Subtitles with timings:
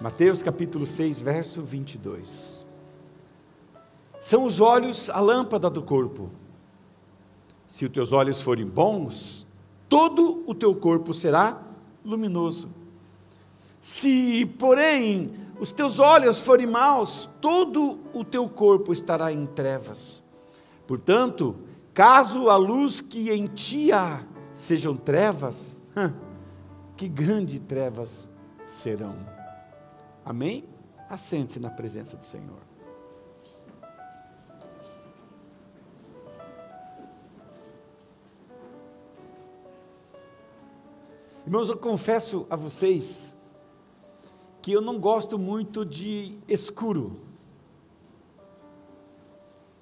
[0.00, 2.64] Mateus capítulo 6, verso 22.
[4.18, 6.30] São os olhos a lâmpada do corpo.
[7.66, 9.46] Se os teus olhos forem bons,
[9.90, 11.60] todo o teu corpo será
[12.02, 12.70] luminoso.
[13.78, 20.22] Se, porém, os teus olhos forem maus, todo o teu corpo estará em trevas.
[20.86, 21.56] Portanto,
[21.92, 24.24] caso a luz que em ti há
[24.54, 25.78] sejam trevas,
[26.96, 28.30] que grandes trevas
[28.64, 29.39] serão.
[30.24, 30.68] Amém?
[31.08, 32.70] Assente-se na presença do Senhor.
[41.46, 43.34] Irmãos, eu confesso a vocês
[44.62, 47.20] que eu não gosto muito de escuro.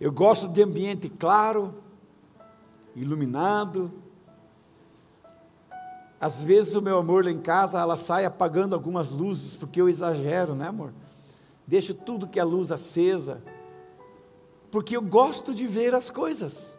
[0.01, 1.75] Eu gosto de ambiente claro,
[2.95, 3.93] iluminado,
[6.21, 9.89] às vezes o meu amor lá em casa, ela sai apagando algumas luzes, porque eu
[9.89, 10.93] exagero, né, amor?
[11.67, 13.43] Deixo tudo que é luz acesa,
[14.71, 16.77] porque eu gosto de ver as coisas.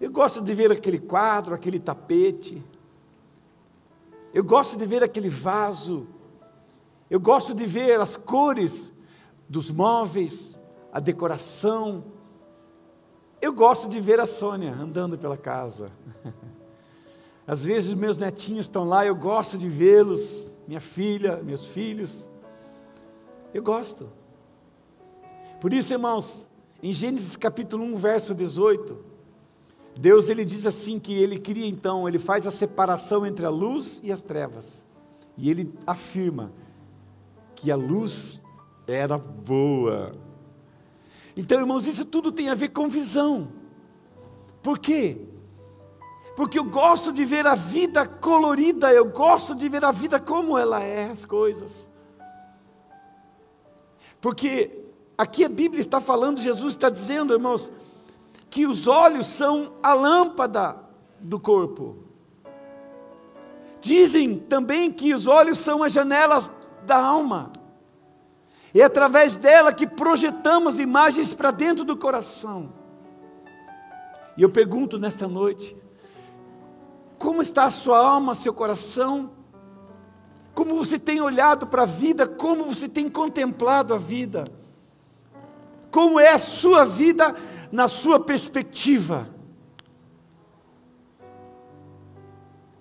[0.00, 2.62] Eu gosto de ver aquele quadro, aquele tapete.
[4.34, 6.06] Eu gosto de ver aquele vaso.
[7.08, 8.92] Eu gosto de ver as cores
[9.48, 10.60] dos móveis,
[10.92, 12.04] a decoração.
[13.40, 15.90] Eu gosto de ver a Sônia andando pela casa.
[17.46, 22.30] Às vezes meus netinhos estão lá, eu gosto de vê-los, minha filha, meus filhos.
[23.52, 24.10] Eu gosto.
[25.60, 26.48] Por isso, irmãos,
[26.82, 28.96] em Gênesis capítulo 1, verso 18,
[29.96, 34.00] Deus ele diz assim que ele cria então, ele faz a separação entre a luz
[34.02, 34.84] e as trevas.
[35.36, 36.52] E ele afirma
[37.54, 38.42] que a luz
[38.86, 40.14] era boa.
[41.36, 43.48] Então, irmãos, isso tudo tem a ver com visão.
[44.62, 45.20] Por quê?
[46.36, 50.58] Porque eu gosto de ver a vida colorida, eu gosto de ver a vida como
[50.58, 51.88] ela é, as coisas.
[54.20, 54.84] Porque
[55.16, 57.70] aqui a Bíblia está falando, Jesus está dizendo, irmãos,
[58.50, 60.76] que os olhos são a lâmpada
[61.20, 61.98] do corpo.
[63.80, 66.50] Dizem também que os olhos são as janelas
[66.86, 67.52] da alma.
[68.74, 72.72] É através dela que projetamos imagens para dentro do coração.
[74.36, 75.76] E eu pergunto nesta noite:
[77.18, 79.30] como está a sua alma, seu coração?
[80.54, 82.26] Como você tem olhado para a vida?
[82.26, 84.44] Como você tem contemplado a vida?
[85.90, 87.34] Como é a sua vida
[87.72, 89.28] na sua perspectiva?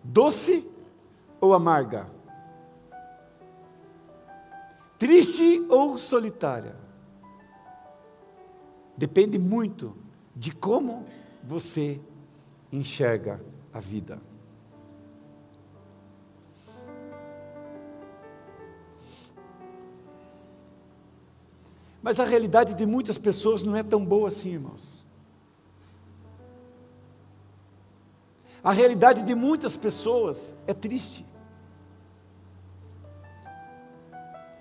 [0.04, 0.68] Doce
[1.42, 2.12] ou amarga?
[4.98, 6.76] Triste ou solitária?
[8.96, 9.98] Depende muito
[10.36, 11.06] de como
[11.44, 12.00] você
[12.72, 13.42] enxerga
[13.74, 14.22] a vida.
[22.02, 25.04] Mas a realidade de muitas pessoas não é tão boa assim, irmãos.
[28.64, 31.26] A realidade de muitas pessoas é triste.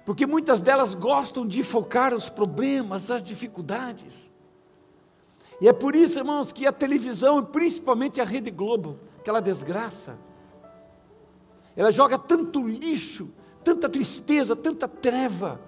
[0.05, 4.32] Porque muitas delas gostam de focar os problemas, as dificuldades.
[5.61, 10.19] E é por isso, irmãos, que a televisão, e principalmente a Rede Globo, aquela desgraça,
[11.77, 13.33] ela joga tanto lixo,
[13.63, 15.61] tanta tristeza, tanta treva,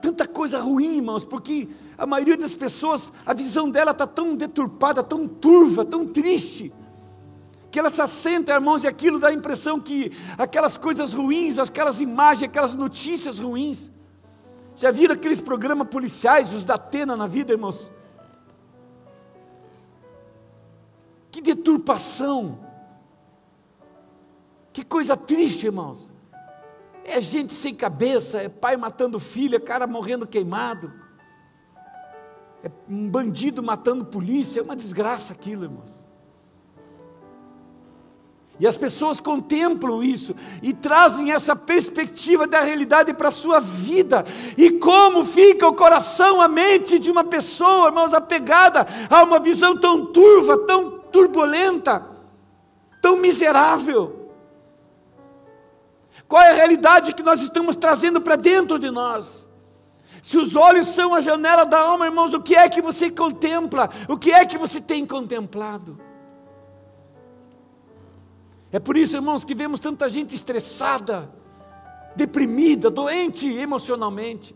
[0.00, 5.02] tanta coisa ruim, irmãos, porque a maioria das pessoas, a visão dela está tão deturpada,
[5.02, 6.72] tão turva, tão triste,
[7.70, 12.00] que ela se assenta, irmãos, e aquilo dá a impressão que aquelas coisas ruins, aquelas
[12.00, 13.90] imagens, aquelas notícias ruins,
[14.76, 17.92] já viram aqueles programas policiais, os da Atena na vida, irmãos?
[21.30, 22.58] Que deturpação,
[24.72, 26.12] que coisa triste, irmãos.
[27.04, 30.92] É gente sem cabeça, é pai matando filha, cara morrendo queimado,
[32.62, 36.03] é um bandido matando polícia, é uma desgraça aquilo, irmãos.
[38.58, 44.24] E as pessoas contemplam isso e trazem essa perspectiva da realidade para a sua vida.
[44.56, 49.76] E como fica o coração, a mente de uma pessoa, irmãos, apegada a uma visão
[49.76, 52.06] tão turva, tão turbulenta,
[53.02, 54.30] tão miserável.
[56.28, 59.48] Qual é a realidade que nós estamos trazendo para dentro de nós?
[60.22, 63.90] Se os olhos são a janela da alma, irmãos, o que é que você contempla?
[64.08, 66.00] O que é que você tem contemplado?
[68.74, 71.30] É por isso, irmãos, que vemos tanta gente estressada,
[72.16, 74.52] deprimida, doente emocionalmente,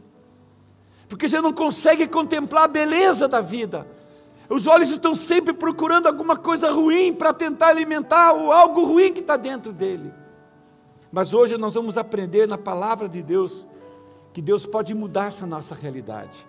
[1.09, 3.87] porque já não consegue contemplar a beleza da vida.
[4.51, 9.21] Os olhos estão sempre procurando alguma coisa ruim para tentar alimentar o algo ruim que
[9.21, 10.13] está dentro dele.
[11.13, 13.69] Mas hoje nós vamos aprender na palavra de Deus
[14.33, 16.45] que Deus pode mudar essa nossa realidade.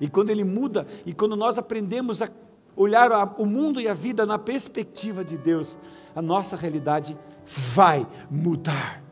[0.00, 2.30] E quando Ele muda, e quando nós aprendemos a
[2.76, 5.78] olhar o mundo e a vida na perspectiva de Deus,
[6.14, 9.02] a nossa realidade vai mudar.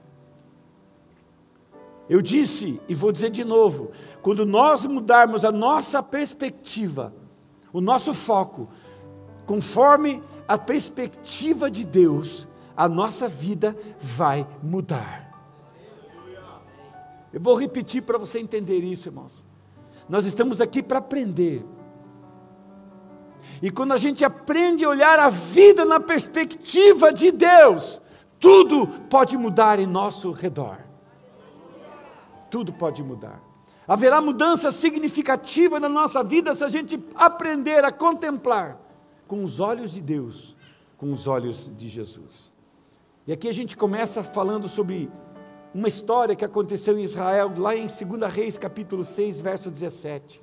[2.08, 7.14] Eu disse e vou dizer de novo: quando nós mudarmos a nossa perspectiva,
[7.72, 8.68] o nosso foco,
[9.46, 15.30] conforme a perspectiva de Deus, a nossa vida vai mudar.
[17.32, 19.46] Eu vou repetir para você entender isso, irmãos.
[20.08, 21.64] Nós estamos aqui para aprender.
[23.62, 28.00] E quando a gente aprende a olhar a vida na perspectiva de Deus,
[28.38, 30.78] tudo pode mudar em nosso redor.
[32.50, 33.40] Tudo pode mudar.
[33.86, 38.78] Haverá mudança significativa na nossa vida se a gente aprender a contemplar
[39.26, 40.56] com os olhos de Deus,
[40.96, 42.52] com os olhos de Jesus.
[43.26, 45.10] E aqui a gente começa falando sobre
[45.74, 50.42] uma história que aconteceu em Israel, lá em 2 Reis, capítulo 6, verso 17.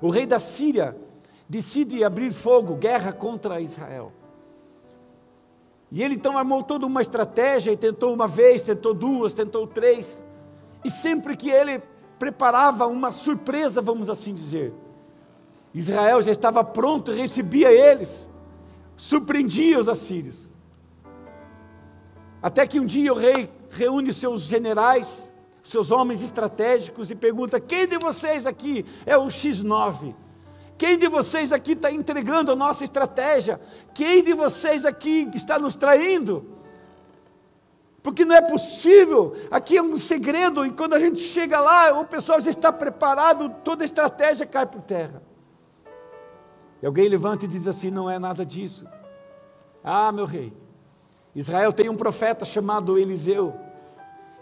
[0.00, 0.96] O rei da Síria
[1.48, 4.12] decide abrir fogo, guerra contra Israel.
[5.90, 10.24] E ele então armou toda uma estratégia e tentou uma vez, tentou duas, tentou três.
[10.84, 11.80] E sempre que ele
[12.18, 14.72] preparava uma surpresa, vamos assim dizer,
[15.72, 18.28] Israel já estava pronto, recebia eles,
[18.96, 20.50] surpreendia os assírios.
[22.42, 25.32] Até que um dia o rei reúne seus generais,
[25.62, 30.14] seus homens estratégicos e pergunta: quem de vocês aqui é o X9?
[30.84, 33.58] Quem de vocês aqui está entregando a nossa estratégia?
[33.94, 36.46] Quem de vocês aqui está nos traindo?
[38.02, 42.04] Porque não é possível, aqui é um segredo, e quando a gente chega lá, o
[42.04, 45.22] pessoal já está preparado, toda a estratégia cai por terra.
[46.82, 48.86] E alguém levanta e diz assim: não é nada disso.
[49.82, 50.52] Ah, meu rei,
[51.34, 53.54] Israel tem um profeta chamado Eliseu.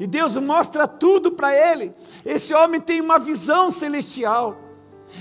[0.00, 1.94] E Deus mostra tudo para ele.
[2.24, 4.71] Esse homem tem uma visão celestial.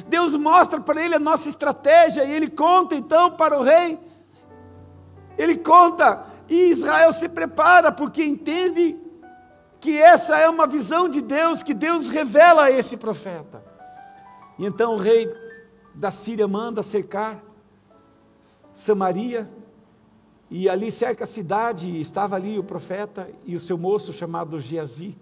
[0.07, 3.99] Deus mostra para ele a nossa estratégia e ele conta então para o rei.
[5.38, 8.97] Ele conta e Israel se prepara porque entende
[9.79, 13.63] que essa é uma visão de Deus que Deus revela a esse profeta.
[14.59, 15.31] E então o rei
[15.95, 17.41] da Síria manda cercar
[18.73, 19.49] Samaria
[20.49, 24.59] e ali cerca a cidade, e estava ali o profeta e o seu moço chamado
[24.59, 25.17] Geazi.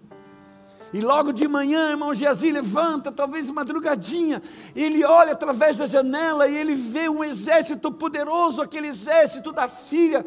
[0.92, 4.42] E logo de manhã, irmão Geazi levanta, talvez madrugadinha,
[4.74, 10.26] ele olha através da janela e ele vê um exército poderoso, aquele exército da Síria,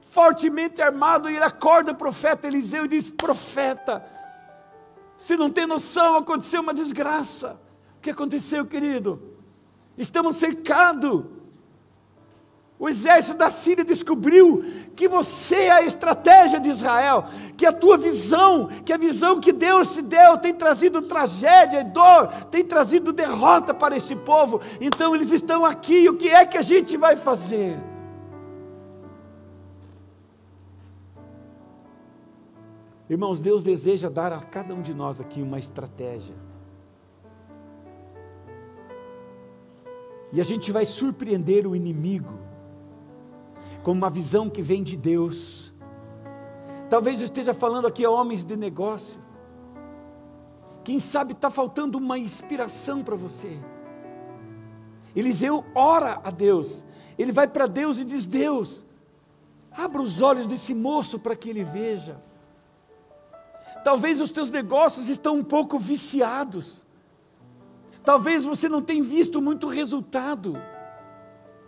[0.00, 4.04] fortemente armado, e ele acorda o profeta Eliseu e diz: Profeta,
[5.18, 7.60] você não tem noção, aconteceu uma desgraça.
[7.98, 9.20] O que aconteceu, querido?
[9.98, 11.24] Estamos cercados
[12.84, 14.62] o exército da Síria descobriu
[14.94, 17.24] que você é a estratégia de Israel,
[17.56, 21.84] que a tua visão, que a visão que Deus te deu tem trazido tragédia e
[21.84, 24.60] dor, tem trazido derrota para esse povo.
[24.82, 27.82] Então eles estão aqui, o que é que a gente vai fazer?
[33.08, 36.36] Irmãos, Deus deseja dar a cada um de nós aqui uma estratégia.
[40.30, 42.52] E a gente vai surpreender o inimigo
[43.84, 45.72] com uma visão que vem de Deus.
[46.88, 49.20] Talvez eu esteja falando aqui a homens de negócio.
[50.82, 53.58] Quem sabe está faltando uma inspiração para você.
[55.14, 56.84] Eliseu ora a Deus,
[57.18, 58.84] ele vai para Deus e diz: Deus,
[59.70, 62.20] abra os olhos desse moço para que ele veja.
[63.84, 66.84] Talvez os teus negócios estão um pouco viciados.
[68.02, 70.56] Talvez você não tenha visto muito resultado.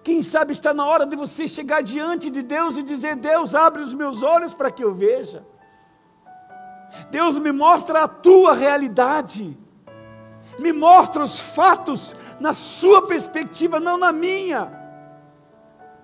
[0.06, 3.82] Quem sabe está na hora de você chegar diante de Deus e dizer: Deus, abre
[3.82, 5.44] os meus olhos para que eu veja.
[7.10, 9.58] Deus me mostra a tua realidade.
[10.60, 14.70] Me mostra os fatos na sua perspectiva, não na minha.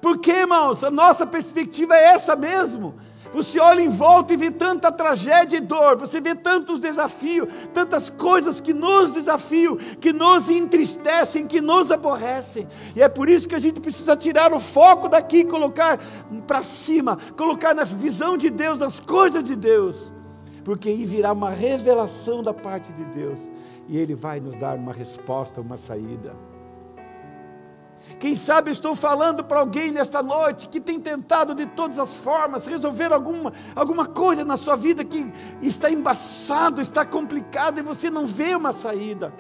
[0.01, 2.99] Porque, irmãos, a nossa perspectiva é essa mesmo.
[3.33, 8.11] Você olha em volta e vê tanta tragédia e dor, você vê tantos desafios, tantas
[8.11, 12.69] coisas que nos desafiam, que nos entristecem, que nos aborrecem.
[12.95, 15.99] E é por isso que a gente precisa tirar o foco daqui e colocar
[16.47, 20.13] para cima, colocar na visão de Deus, nas coisas de Deus.
[20.63, 23.51] Porque aí virá uma revelação da parte de Deus
[23.89, 26.52] e Ele vai nos dar uma resposta, uma saída.
[28.19, 32.67] Quem sabe estou falando para alguém nesta noite que tem tentado de todas as formas
[32.67, 38.27] resolver alguma, alguma coisa na sua vida que está embaçado, está complicado e você não
[38.27, 39.33] vê uma saída.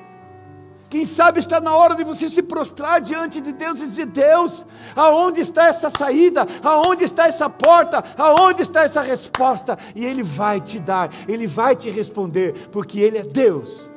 [0.92, 4.66] Quem sabe está na hora de você se prostrar diante de Deus e dizer: Deus,
[4.94, 6.46] aonde está essa saída?
[6.62, 8.04] Aonde está essa porta?
[8.14, 9.78] Aonde está essa resposta?
[9.96, 13.90] E Ele vai te dar, Ele vai te responder, porque Ele é Deus.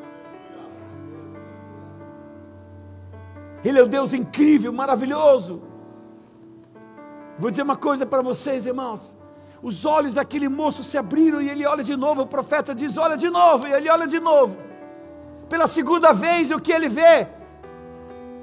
[3.65, 5.61] Ele é um Deus incrível, maravilhoso.
[7.37, 9.17] Vou dizer uma coisa para vocês, irmãos.
[9.61, 12.21] Os olhos daquele moço se abriram e ele olha de novo.
[12.21, 14.55] O profeta diz: Olha de novo, e ele olha de novo
[15.49, 17.27] pela segunda vez, o que ele vê?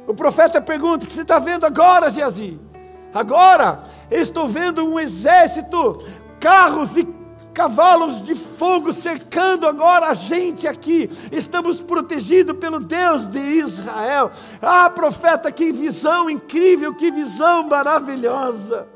[0.07, 2.61] O profeta pergunta: O que você está vendo agora, Geazi?
[3.13, 5.99] Agora, estou vendo um exército,
[6.41, 7.05] carros e
[7.53, 11.11] cavalos de fogo cercando agora a gente aqui.
[11.31, 14.31] Estamos protegidos pelo Deus de Israel.
[14.61, 18.89] Ah, profeta, que visão incrível, que visão maravilhosa.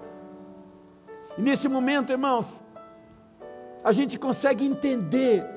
[1.39, 2.63] E nesse momento, irmãos,
[3.85, 5.56] a gente consegue entender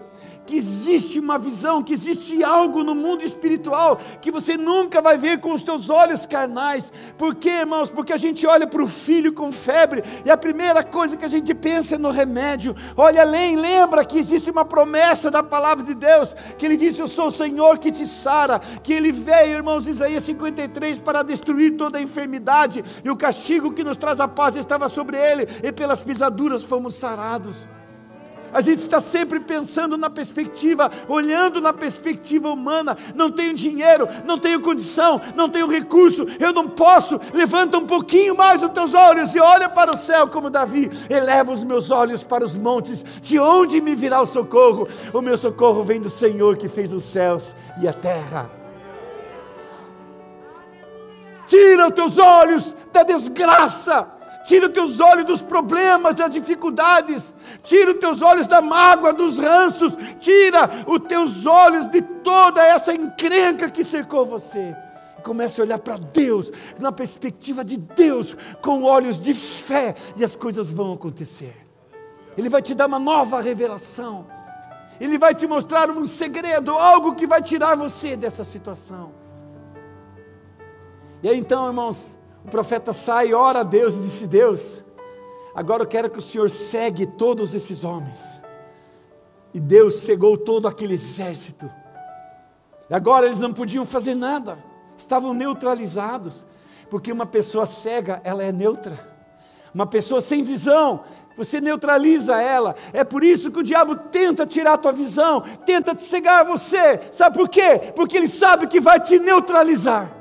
[0.50, 5.39] que existe uma visão, que existe algo no mundo espiritual que você nunca vai ver
[5.41, 6.91] com os teus olhos carnais.
[7.20, 7.91] Por quê, irmãos?
[7.91, 11.29] Porque a gente olha para o filho com febre e a primeira coisa que a
[11.29, 12.75] gente pensa é no remédio.
[12.98, 17.08] Olha além, lembra que existe uma promessa da palavra de Deus, que ele disse: Eu
[17.08, 22.00] sou o Senhor que te sara, que ele veio, irmãos, Isaías 53, para destruir toda
[22.00, 26.03] a enfermidade, e o castigo que nos traz a paz estava sobre ele, e pelas
[26.03, 27.68] pisaduras fomos sarados.
[28.53, 32.98] A gente está sempre pensando na perspectiva, olhando na perspectiva humana.
[33.15, 37.20] Não tenho dinheiro, não tenho condição, não tenho recurso, eu não posso.
[37.34, 40.89] Levanta um pouquinho mais os teus olhos e olha para o céu, como Davi.
[41.10, 44.88] Eleva os meus olhos para os montes, de onde me virá o socorro?
[45.13, 48.50] O meu socorro vem do Senhor que fez os céus e a terra.
[51.48, 54.19] Tira os teus olhos da desgraça
[54.50, 57.36] Tira os teus olhos dos problemas, das dificuldades.
[57.62, 59.96] Tira os teus olhos da mágoa, dos ranços.
[60.20, 64.75] Tira os teus olhos de toda essa encrenca que cercou você.
[65.24, 70.36] Comece a olhar para Deus, na perspectiva de Deus, com olhos de fé, e as
[70.36, 71.56] coisas vão acontecer.
[72.36, 74.25] Ele vai te dar uma nova revelação.
[75.00, 79.12] Ele vai te mostrar um segredo, algo que vai tirar você dessa situação.
[81.22, 82.19] E aí então, irmãos,
[82.50, 84.84] o profeta sai, ora a Deus e disse: Deus,
[85.53, 88.41] agora eu quero que o Senhor segue todos esses homens.
[89.53, 91.70] E Deus cegou todo aquele exército.
[92.89, 94.63] E agora eles não podiam fazer nada,
[94.98, 96.46] estavam neutralizados,
[96.89, 99.00] porque uma pessoa cega, ela é neutra.
[99.72, 101.03] Uma pessoa sem visão,
[101.38, 102.75] você neutraliza ela.
[102.91, 107.00] É por isso que o diabo tenta tirar a tua visão, tenta te cegar você.
[107.12, 107.94] Sabe por quê?
[107.96, 110.19] Porque ele sabe que vai te neutralizar.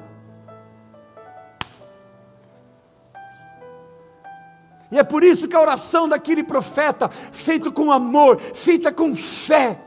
[4.90, 9.78] E é por isso que a oração daquele profeta, feita com amor, feita com fé,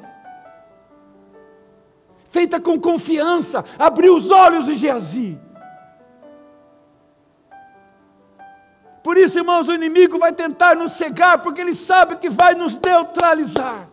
[2.29, 5.39] feita com confiança, abriu os olhos de Geazi.
[9.03, 12.77] Por isso, irmãos, o inimigo vai tentar nos cegar, porque ele sabe que vai nos
[12.77, 13.89] neutralizar.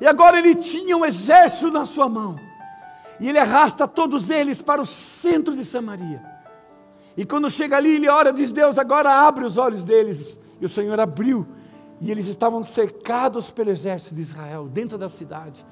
[0.00, 2.36] E agora ele tinha um exército na sua mão,
[3.20, 6.20] e ele arrasta todos eles para o centro de Samaria.
[7.16, 10.38] E quando chega ali, ele ora, diz: Deus, agora abre os olhos deles.
[10.60, 11.46] E o Senhor abriu,
[12.00, 15.64] e eles estavam cercados pelo exército de Israel, dentro da cidade.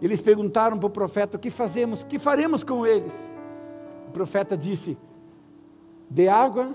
[0.00, 2.02] Eles perguntaram para o profeta: O que fazemos?
[2.02, 3.14] O que faremos com eles?
[4.08, 4.96] O profeta disse:
[6.08, 6.72] Dê água,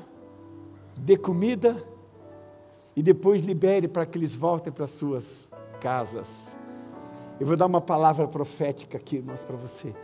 [0.96, 1.82] dê comida,
[2.96, 5.50] e depois libere para que eles voltem para suas
[5.82, 6.56] casas.
[7.40, 9.96] Eu vou dar uma palavra profética aqui, irmãos, para você.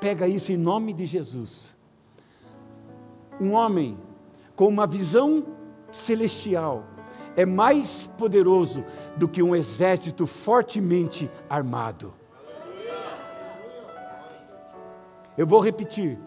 [0.00, 1.78] Pega isso em nome de Jesus
[3.40, 3.98] um homem
[4.54, 5.44] com uma visão
[5.90, 6.84] celestial
[7.36, 8.84] é mais poderoso
[9.16, 12.12] do que um exército fortemente armado.
[15.38, 16.18] Eu vou repetir.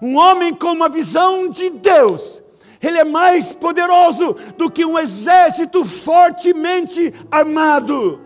[0.00, 2.42] Um homem com uma visão de Deus,
[2.82, 8.25] ele é mais poderoso do que um exército fortemente armado.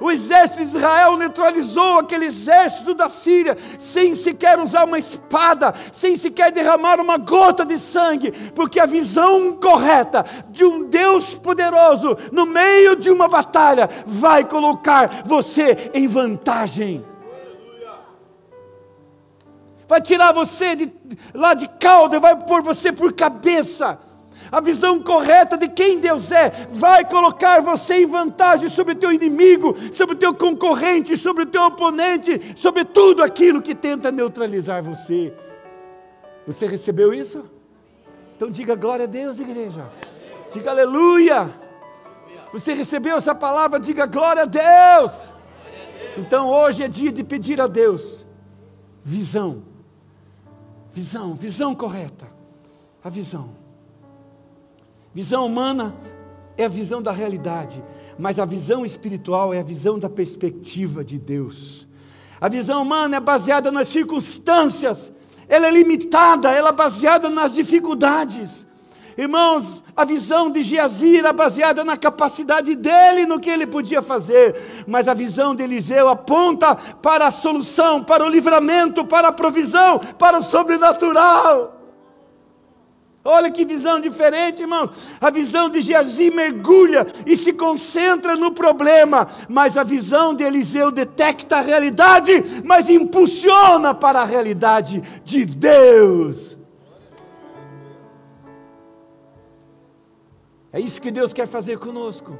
[0.00, 6.16] O exército de Israel neutralizou aquele exército da Síria, sem sequer usar uma espada, sem
[6.16, 12.46] sequer derramar uma gota de sangue, porque a visão correta de um Deus poderoso no
[12.46, 17.04] meio de uma batalha vai colocar você em vantagem.
[19.88, 20.92] Vai tirar você de,
[21.34, 23.98] lá de cauda, vai pôr você por cabeça
[24.50, 29.12] a visão correta de quem Deus é, vai colocar você em vantagem sobre o teu
[29.12, 34.82] inimigo, sobre o teu concorrente, sobre o teu oponente, sobre tudo aquilo que tenta neutralizar
[34.82, 35.34] você.
[36.46, 37.44] Você recebeu isso?
[38.36, 39.90] Então diga glória a Deus, igreja.
[40.52, 41.52] Diga aleluia.
[42.52, 43.78] Você recebeu essa palavra?
[43.78, 45.12] Diga glória a Deus.
[46.16, 48.26] Então hoje é dia de pedir a Deus
[49.08, 49.62] visão,
[50.90, 52.30] visão, visão correta,
[53.02, 53.50] a visão.
[55.18, 55.96] Visão humana
[56.56, 57.82] é a visão da realidade,
[58.16, 61.88] mas a visão espiritual é a visão da perspectiva de Deus.
[62.40, 65.12] A visão humana é baseada nas circunstâncias,
[65.48, 68.64] ela é limitada, ela é baseada nas dificuldades.
[69.16, 74.84] Irmãos, a visão de Geazi era baseada na capacidade dele, no que ele podia fazer,
[74.86, 79.98] mas a visão de Eliseu aponta para a solução, para o livramento, para a provisão,
[80.16, 81.77] para o sobrenatural.
[83.30, 84.90] Olha que visão diferente, irmãos.
[85.20, 90.90] A visão de Geazi mergulha e se concentra no problema, mas a visão de Eliseu
[90.90, 92.32] detecta a realidade,
[92.64, 96.56] mas impulsiona para a realidade de Deus.
[100.72, 102.38] É isso que Deus quer fazer conosco.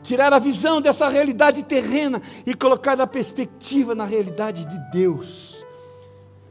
[0.00, 5.63] Tirar a visão dessa realidade terrena e colocar na perspectiva na realidade de Deus.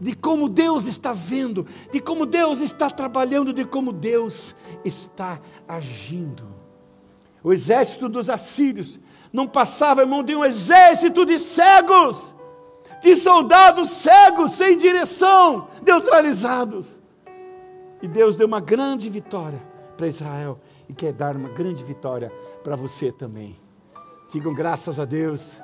[0.03, 6.45] De como Deus está vendo, de como Deus está trabalhando, de como Deus está agindo.
[7.41, 8.99] O exército dos assírios
[9.31, 12.35] não passava, irmão, de um exército de cegos,
[13.01, 16.99] de soldados cegos, sem direção, neutralizados.
[18.01, 22.29] E Deus deu uma grande vitória para Israel e quer dar uma grande vitória
[22.61, 23.57] para você também.
[24.29, 25.61] Digam graças a Deus.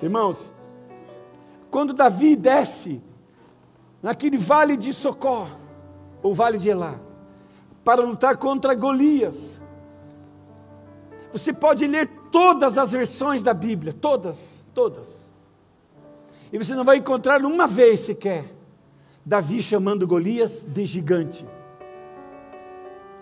[0.00, 0.50] Irmãos,
[1.70, 3.02] quando Davi desce
[4.04, 5.48] naquele vale de Socó,
[6.22, 7.00] ou vale de Elá,
[7.82, 9.62] para lutar contra Golias,
[11.32, 15.32] você pode ler todas as versões da Bíblia, todas, todas.
[16.52, 18.54] E você não vai encontrar uma vez sequer
[19.24, 21.46] Davi chamando Golias de gigante.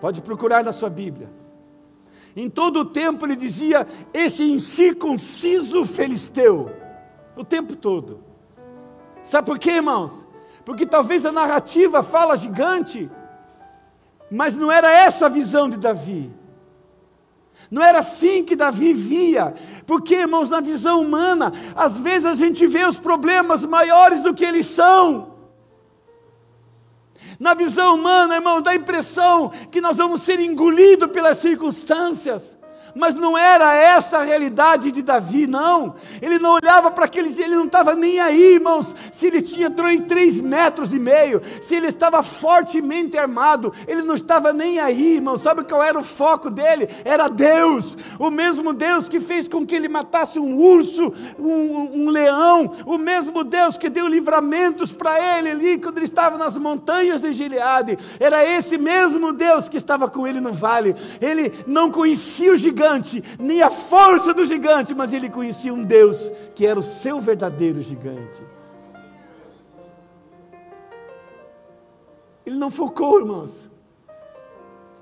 [0.01, 1.31] Pode procurar na sua Bíblia.
[2.35, 6.71] Em todo o tempo ele dizia: esse incircunciso filisteu.
[7.37, 8.21] O tempo todo.
[9.23, 10.32] Sabe por quê, irmãos?
[10.65, 13.11] Porque talvez a narrativa fala gigante,
[14.31, 16.33] mas não era essa a visão de Davi.
[17.71, 19.55] Não era assim que Davi via,
[19.87, 24.45] porque, irmãos, na visão humana, às vezes a gente vê os problemas maiores do que
[24.45, 25.33] eles são.
[27.41, 32.59] Na visão humana, irmão, dá a impressão que nós vamos ser engolidos pelas circunstâncias.
[32.95, 35.95] Mas não era essa a realidade de Davi, não.
[36.21, 40.41] Ele não olhava para aqueles, ele não estava nem aí, irmãos, se ele tinha três
[40.41, 45.39] metros e meio, se ele estava fortemente armado, ele não estava nem aí, irmão.
[45.39, 46.89] Sabe qual era o foco dele?
[47.05, 52.09] Era Deus, o mesmo Deus que fez com que ele matasse um urso, um, um
[52.11, 57.23] leão, o mesmo Deus que deu livramentos para ele ali quando ele estava nas montanhas
[57.23, 57.99] de Gileade.
[58.21, 60.95] Era esse mesmo Deus que estava com ele no vale.
[61.21, 65.85] Ele não conhecia o gigante gigante, nem a força do gigante, mas ele conhecia um
[65.85, 68.43] Deus que era o seu verdadeiro gigante.
[72.45, 73.71] Ele não focou, irmãos.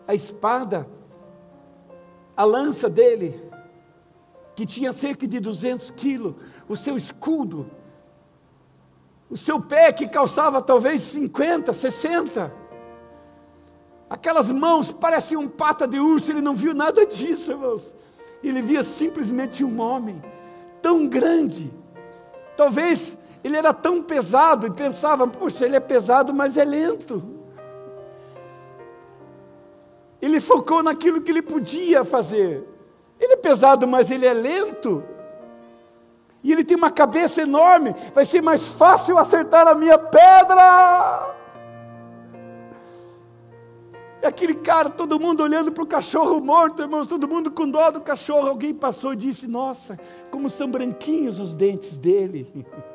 [0.07, 0.87] A espada,
[2.37, 3.41] a lança dele,
[4.55, 6.35] que tinha cerca de 200 quilos,
[6.69, 7.71] o seu escudo,
[9.31, 12.53] o seu pé que calçava talvez 50, 60,
[14.11, 17.95] Aquelas mãos pareciam pata de urso, ele não viu nada disso, irmãos.
[18.43, 20.21] Ele via simplesmente um homem
[20.83, 21.73] tão grande.
[22.57, 27.23] Talvez ele era tão pesado e pensava, puxa, ele é pesado, mas é lento.
[30.21, 32.67] Ele focou naquilo que ele podia fazer.
[33.21, 35.05] Ele é pesado, mas ele é lento.
[36.43, 37.95] E ele tem uma cabeça enorme.
[38.13, 41.37] Vai ser mais fácil acertar a minha pedra.
[44.23, 47.91] E aquele cara, todo mundo olhando para o cachorro morto, irmãos, todo mundo com dó
[47.91, 48.49] do cachorro.
[48.49, 49.99] Alguém passou e disse: Nossa,
[50.31, 52.47] como são branquinhos os dentes dele.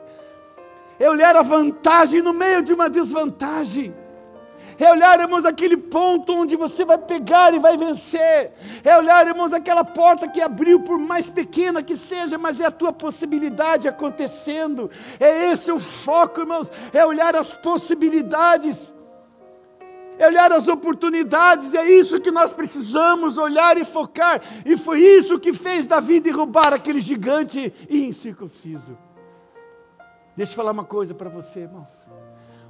[0.98, 3.94] É olhar a vantagem no meio de uma desvantagem.
[4.80, 8.54] É olhar, irmãos, aquele ponto onde você vai pegar e vai vencer.
[8.84, 12.72] É olhar, irmãos, aquela porta que abriu, por mais pequena que seja, mas é a
[12.72, 14.90] tua possibilidade acontecendo.
[15.20, 16.72] É esse o foco, irmãos.
[16.94, 18.94] É olhar as possibilidades
[20.18, 25.40] é olhar as oportunidades, é isso que nós precisamos olhar e focar, e foi isso
[25.40, 28.98] que fez Davi derrubar aquele gigante incircunciso.
[30.36, 32.06] Deixa eu falar uma coisa para você, irmãos.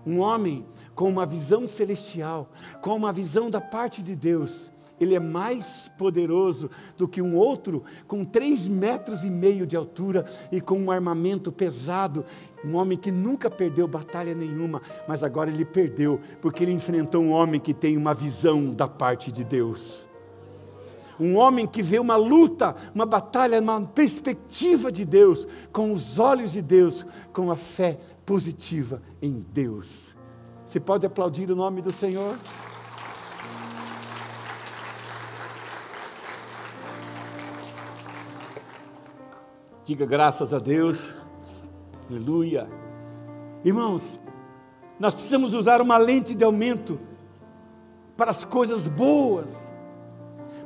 [0.05, 2.47] Um homem com uma visão celestial,
[2.79, 7.83] com uma visão da parte de Deus, ele é mais poderoso do que um outro
[8.07, 12.25] com três metros e meio de altura e com um armamento pesado.
[12.63, 17.31] Um homem que nunca perdeu batalha nenhuma, mas agora ele perdeu, porque ele enfrentou um
[17.31, 20.07] homem que tem uma visão da parte de Deus.
[21.19, 26.51] Um homem que vê uma luta, uma batalha, uma perspectiva de Deus, com os olhos
[26.51, 30.17] de Deus, com a fé positiva em Deus.
[30.65, 32.37] Você pode aplaudir o nome do Senhor?
[39.85, 41.13] Diga graças a Deus.
[42.09, 42.67] Aleluia.
[43.63, 44.19] Irmãos,
[44.99, 46.99] nós precisamos usar uma lente de aumento
[48.17, 49.71] para as coisas boas.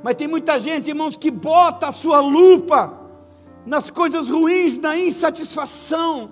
[0.02, 2.98] Mas tem muita gente, irmãos, que bota a sua lupa
[3.66, 6.32] nas coisas ruins, na insatisfação,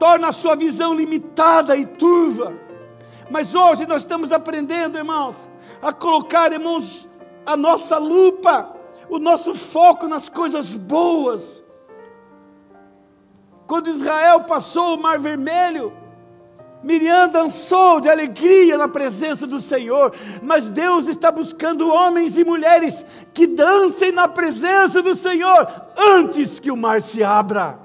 [0.00, 2.52] torna a sua visão limitada e turva.
[3.30, 5.48] Mas hoje nós estamos aprendendo, irmãos,
[5.80, 7.08] a colocar, irmãos,
[7.46, 8.81] a nossa lupa
[9.12, 11.62] o nosso foco nas coisas boas.
[13.66, 15.92] Quando Israel passou o Mar Vermelho,
[16.82, 23.04] Miriam dançou de alegria na presença do Senhor, mas Deus está buscando homens e mulheres
[23.34, 27.78] que dancem na presença do Senhor antes que o mar se abra.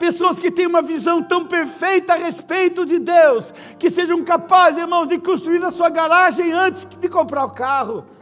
[0.00, 5.06] Pessoas que têm uma visão tão perfeita a respeito de Deus, que sejam capazes, irmãos,
[5.06, 8.15] de construir a sua garagem antes de comprar o carro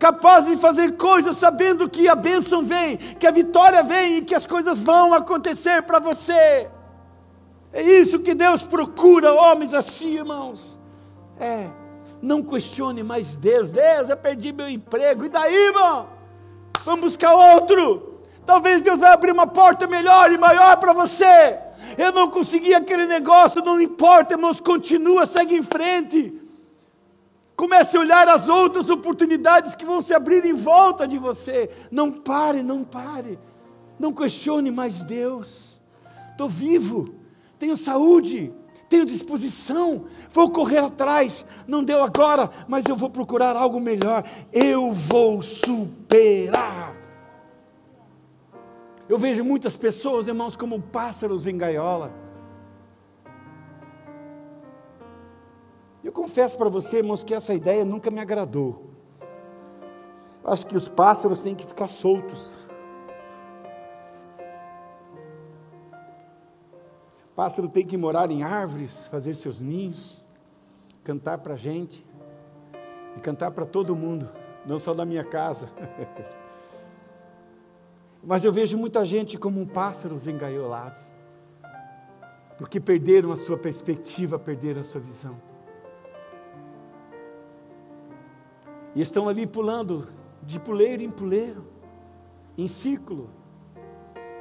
[0.00, 4.34] capaz de fazer coisas sabendo que a bênção vem, que a vitória vem e que
[4.34, 6.70] as coisas vão acontecer para você.
[7.70, 10.80] É isso que Deus procura, homens assim, irmãos.
[11.38, 11.68] É,
[12.22, 13.70] não questione mais Deus.
[13.70, 15.26] Deus, eu perdi meu emprego.
[15.26, 16.08] E daí, irmão?
[16.82, 18.22] Vamos buscar outro.
[18.46, 21.58] Talvez Deus vai abrir uma porta melhor e maior para você.
[21.98, 26.39] Eu não consegui aquele negócio, não importa, irmãos, continua, segue em frente.
[27.60, 31.68] Comece a olhar as outras oportunidades que vão se abrir em volta de você.
[31.90, 33.38] Não pare, não pare.
[33.98, 35.78] Não questione mais Deus.
[36.30, 37.14] Estou vivo,
[37.58, 38.50] tenho saúde,
[38.88, 41.44] tenho disposição, vou correr atrás.
[41.66, 44.24] Não deu agora, mas eu vou procurar algo melhor.
[44.50, 46.96] Eu vou superar.
[49.06, 52.29] Eu vejo muitas pessoas, irmãos, como pássaros em gaiola
[56.02, 58.90] Eu confesso para você, irmãos, que essa ideia nunca me agradou.
[60.42, 62.66] Acho que os pássaros têm que ficar soltos.
[67.30, 70.24] O pássaro tem que morar em árvores, fazer seus ninhos,
[71.04, 72.04] cantar para a gente
[73.16, 74.28] e cantar para todo mundo,
[74.64, 75.68] não só na minha casa.
[78.24, 81.02] Mas eu vejo muita gente como um pássaros engaiolados,
[82.58, 85.49] porque perderam a sua perspectiva, perderam a sua visão.
[88.94, 90.08] E estão ali pulando
[90.42, 91.64] de puleiro em puleiro,
[92.56, 93.30] em círculo.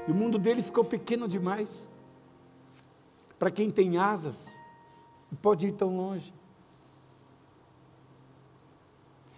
[0.07, 1.87] E o mundo dele ficou pequeno demais.
[3.37, 4.59] Para quem tem asas,
[5.41, 6.33] pode ir tão longe.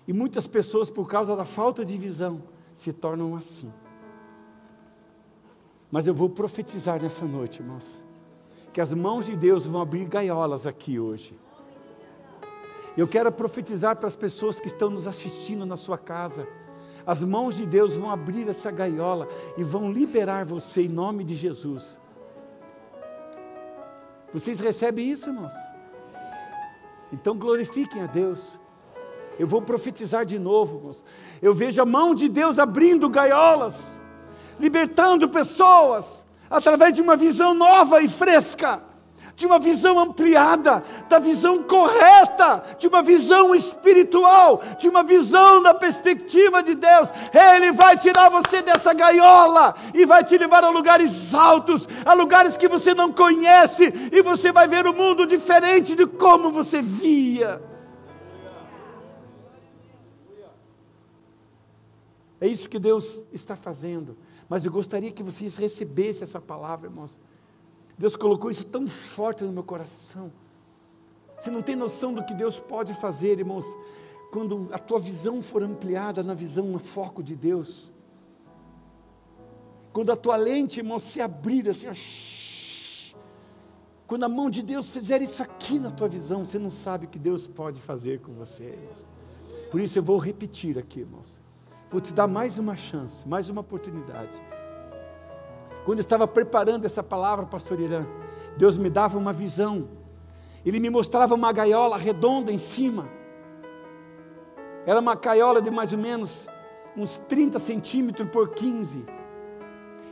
[0.07, 2.41] E muitas pessoas, por causa da falta de visão,
[2.73, 3.71] se tornam assim.
[5.91, 8.03] Mas eu vou profetizar nessa noite, irmãos,
[8.71, 11.37] que as mãos de Deus vão abrir gaiolas aqui hoje.
[12.97, 16.47] Eu quero profetizar para as pessoas que estão nos assistindo na sua casa.
[17.05, 19.27] As mãos de Deus vão abrir essa gaiola
[19.57, 21.99] e vão liberar você em nome de Jesus.
[24.33, 25.53] Vocês recebem isso, irmãos?
[27.11, 28.59] Então glorifiquem a Deus.
[29.39, 31.03] Eu vou profetizar de novo, irmãos.
[31.41, 33.87] Eu vejo a mão de Deus abrindo gaiolas,
[34.59, 38.90] libertando pessoas através de uma visão nova e fresca
[39.35, 45.73] de uma visão ampliada, da visão correta, de uma visão espiritual, de uma visão da
[45.73, 47.11] perspectiva de Deus.
[47.33, 52.57] Ele vai tirar você dessa gaiola e vai te levar a lugares altos, a lugares
[52.57, 57.61] que você não conhece, e você vai ver o mundo diferente de como você via.
[62.39, 64.17] É isso que Deus está fazendo.
[64.49, 67.21] Mas eu gostaria que vocês recebessem essa palavra, irmãos.
[68.01, 70.31] Deus colocou isso tão forte no meu coração.
[71.37, 73.65] Você não tem noção do que Deus pode fazer, irmãos,
[74.31, 77.93] quando a tua visão for ampliada na visão, no foco de Deus.
[79.93, 83.17] Quando a tua lente, irmão, se abrir assim, ó,
[84.07, 87.09] quando a mão de Deus fizer isso aqui na tua visão, você não sabe o
[87.09, 89.05] que Deus pode fazer com você, irmãos.
[89.69, 91.39] Por isso eu vou repetir aqui, irmãos.
[91.87, 94.41] Vou te dar mais uma chance, mais uma oportunidade.
[95.85, 98.05] Quando eu estava preparando essa palavra, pastor Irã,
[98.55, 99.87] Deus me dava uma visão.
[100.65, 103.09] Ele me mostrava uma gaiola redonda em cima.
[104.85, 106.47] Era uma gaiola de mais ou menos
[106.95, 109.05] uns 30 centímetros por 15.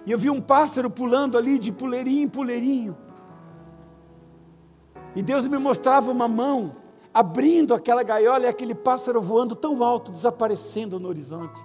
[0.05, 2.97] E eu vi um pássaro pulando ali de puleirinho em puleirinho.
[5.15, 6.75] E Deus me mostrava uma mão
[7.13, 11.61] abrindo aquela gaiola e aquele pássaro voando tão alto, desaparecendo no horizonte.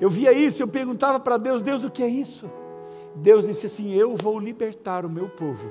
[0.00, 2.50] Eu via isso, eu perguntava para Deus: Deus, o que é isso?
[3.14, 5.70] Deus disse assim: Eu vou libertar o meu povo.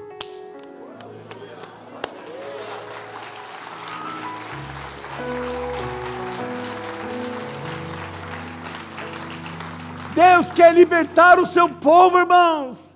[10.14, 12.89] Deus quer libertar o seu povo, irmãos.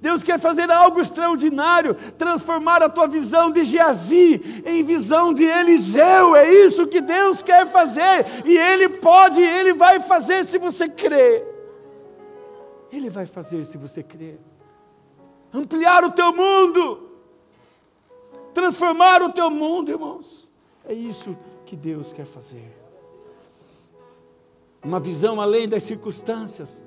[0.00, 6.36] Deus quer fazer algo extraordinário, transformar a tua visão de Geazi em visão de Eliseu.
[6.36, 11.46] É isso que Deus quer fazer, e Ele pode, Ele vai fazer se você crer.
[12.92, 14.38] Ele vai fazer se você crer.
[15.52, 17.10] Ampliar o teu mundo,
[18.52, 20.48] transformar o teu mundo, irmãos.
[20.84, 22.76] É isso que Deus quer fazer.
[24.84, 26.84] Uma visão além das circunstâncias,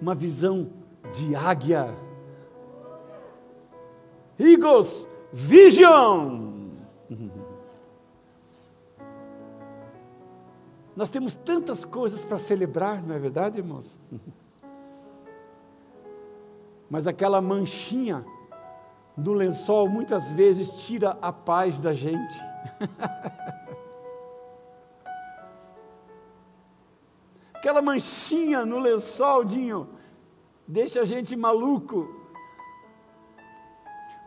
[0.00, 0.70] uma visão
[1.12, 1.94] de águia.
[4.38, 6.48] Eagles Vision.
[10.96, 14.00] Nós temos tantas coisas para celebrar, não é verdade, irmãos?
[16.90, 18.24] Mas aquela manchinha
[19.16, 22.36] no lençol muitas vezes tira a paz da gente.
[27.54, 29.88] Aquela manchinha no lençol, Dinho,
[30.66, 32.17] deixa a gente maluco.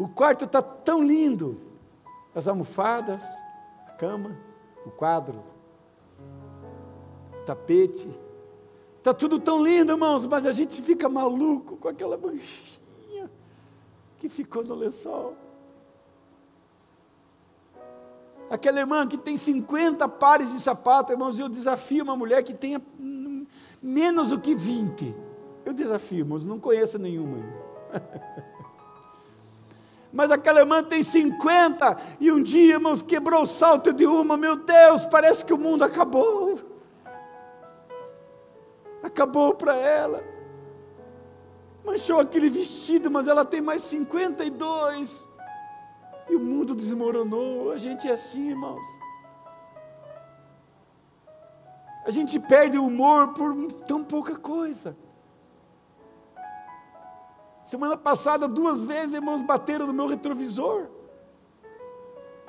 [0.01, 1.59] O quarto está tão lindo.
[2.33, 3.21] As almofadas,
[3.87, 4.37] a cama,
[4.85, 5.43] o quadro,
[7.33, 8.09] o tapete,
[9.01, 13.27] Está tudo tão lindo, irmãos, mas a gente fica maluco com aquela manchinha
[14.19, 15.35] que ficou no lençol.
[18.47, 22.79] Aquela irmã que tem 50 pares de sapato, irmãos, eu desafio uma mulher que tenha
[23.81, 25.15] menos do que 20.
[25.65, 27.37] Eu desafio, irmãos, não conheço nenhuma.
[30.11, 34.57] Mas aquela irmã tem 50 e um dia, irmãos, quebrou o salto de uma, meu
[34.57, 36.71] Deus, parece que o mundo acabou
[39.03, 40.23] acabou para ela.
[41.83, 45.25] Manchou aquele vestido, mas ela tem mais 52.
[46.29, 47.71] E o mundo desmoronou.
[47.71, 48.85] A gente é assim, irmãos.
[52.05, 53.53] A gente perde o humor por
[53.87, 54.95] tão pouca coisa.
[57.71, 60.87] Semana passada, duas vezes, irmãos, bateram no meu retrovisor.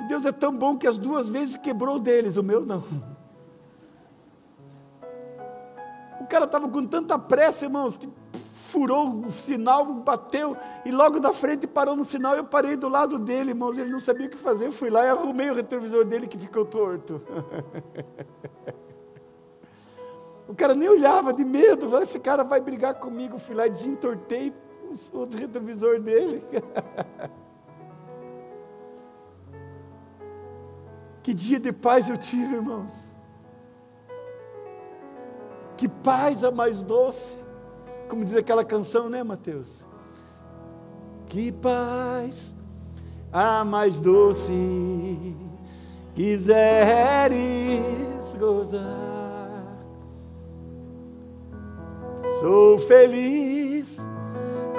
[0.00, 2.82] E Deus é tão bom que as duas vezes quebrou deles, o meu não.
[6.28, 8.08] cara estava com tanta pressa, irmãos, que
[8.52, 12.35] furou o sinal, bateu e logo da frente parou no sinal.
[12.35, 14.66] Eu parei do lado dele, irmãos, ele não sabia o que fazer.
[14.66, 17.22] Eu fui lá e arrumei o retrovisor dele que ficou torto.
[20.48, 23.38] o cara nem olhava de medo, esse cara vai brigar comigo.
[23.38, 24.52] Fui lá e desentortei
[25.12, 26.44] o retrovisor dele.
[31.22, 33.12] que dia de paz eu tive, irmãos.
[35.76, 37.37] Que paz a mais doce.
[38.09, 39.87] Como diz aquela canção, né, Mateus?
[41.26, 42.55] Que paz
[43.33, 45.35] a mais doce
[46.14, 47.37] quiseres
[48.38, 49.62] gozar.
[52.40, 53.62] Sou feliz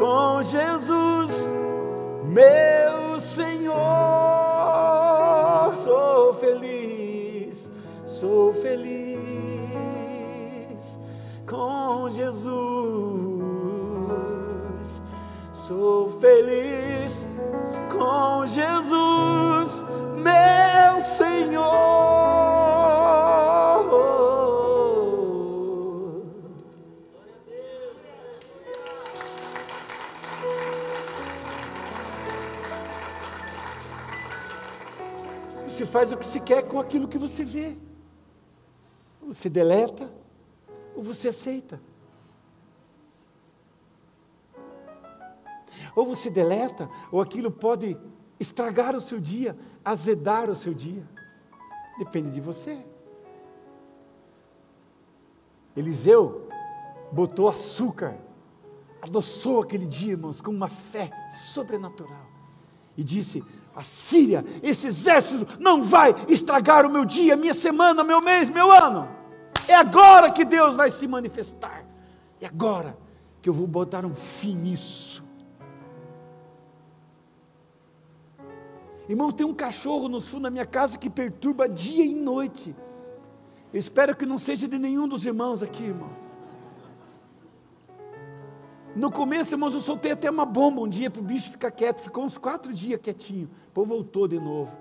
[0.04, 1.50] com Jesus,
[2.26, 3.74] meu Senhor.
[5.78, 7.72] Sou feliz,
[8.06, 9.20] sou feliz
[11.48, 12.52] com Jesus.
[15.54, 17.26] Sou feliz
[17.90, 19.86] com Jesus,
[20.18, 20.63] meu
[35.94, 37.78] faz o que se quer com aquilo que você vê.
[39.22, 40.12] Você deleta,
[40.96, 41.80] ou você aceita.
[45.96, 47.96] Ou você deleta, ou aquilo pode
[48.40, 51.08] estragar o seu dia, azedar o seu dia.
[52.00, 52.84] Depende de você.
[55.78, 56.50] Eliseu
[57.12, 58.18] botou açúcar,
[59.00, 62.33] adoçou aquele dia, irmãos, com uma fé sobrenatural.
[62.98, 63.44] E disse:
[63.76, 68.72] A Síria, esse exército não vai estragar o meu dia, minha semana, meu mês, meu
[68.72, 69.08] ano.
[69.68, 71.86] É agora que Deus vai se manifestar.
[72.40, 72.98] É agora
[73.42, 75.24] que eu vou botar um fim nisso.
[79.08, 82.76] Irmão, tem um cachorro nos fundos da minha casa que perturba dia e noite.
[83.74, 86.33] Eu espero que não seja de nenhum dos irmãos aqui, irmãos.
[88.96, 92.00] No começo, irmãos, eu soltei até uma bomba um dia para o bicho ficar quieto.
[92.00, 93.50] Ficou uns quatro dias quietinho.
[93.66, 94.72] Depois voltou de novo.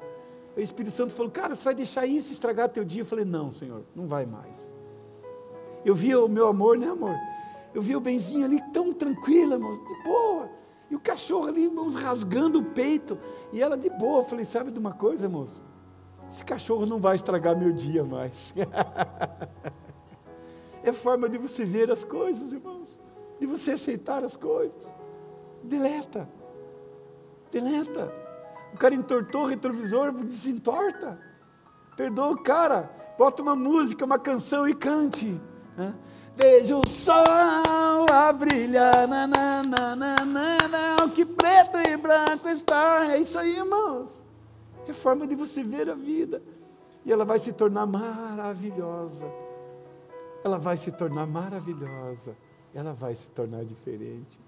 [0.55, 3.01] O Espírito Santo falou: Cara, você vai deixar isso estragar teu dia?
[3.01, 4.71] Eu falei: Não, Senhor, não vai mais.
[5.83, 7.17] Eu via o meu amor, né, amor?
[7.75, 10.51] Eu via o benzinho ali tão tranquila, irmãos, de boa.
[10.91, 13.19] E o cachorro ali, irmãos, rasgando o peito.
[13.51, 14.21] E ela de boa.
[14.21, 15.63] Eu falei: Sabe de uma coisa, moço?
[16.29, 18.53] Esse cachorro não vai estragar meu dia mais.
[20.85, 23.01] é forma de você ver as coisas, irmãos.
[23.43, 24.95] De você aceitar as coisas.
[25.65, 26.29] Deleta.
[27.51, 28.15] Deleta.
[28.73, 31.19] O cara entortou o retrovisor, desentorta.
[31.97, 32.89] Perdoa o cara.
[33.19, 35.41] Bota uma música, uma canção e cante.
[35.77, 35.93] Né?
[36.37, 43.13] Veja o sol a brilhar, nananana, que preto e branco está.
[43.13, 44.23] É isso aí, irmãos.
[44.87, 46.41] É forma de você ver a vida.
[47.05, 49.27] E ela vai se tornar maravilhosa.
[50.45, 52.37] Ela vai se tornar maravilhosa.
[52.75, 54.41] Ela vai se tornar diferente.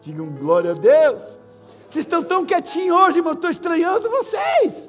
[0.00, 1.38] Digam glória a Deus.
[1.86, 3.32] Vocês estão tão quietinhos hoje, irmão.
[3.32, 4.88] Estou estranhando vocês.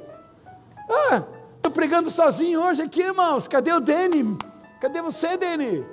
[0.89, 1.23] Ah,
[1.55, 3.47] estou pregando sozinho hoje aqui, irmãos.
[3.47, 4.37] Cadê o Dene?
[4.79, 5.85] Cadê você, Dene?